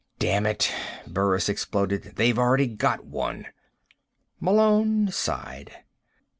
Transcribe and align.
"Damn 0.17 0.47
it," 0.47 0.73
Burris 1.05 1.47
exploded, 1.47 2.13
"they've 2.15 2.39
already 2.39 2.65
got 2.65 3.05
one." 3.05 3.45
Malone 4.39 5.11
sighed. 5.11 5.83